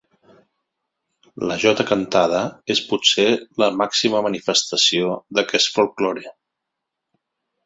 La 1.51 1.57
jota 1.63 1.85
cantada 1.91 2.39
és 2.75 2.81
potser 2.93 3.27
la 3.65 3.69
màxima 3.83 4.23
manifestació 4.29 5.13
d'aquest 5.39 5.71
folklore. 5.77 6.27